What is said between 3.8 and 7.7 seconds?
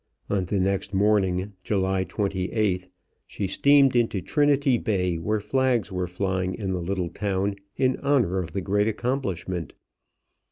into Trinity Bay, where flags were flying in the little town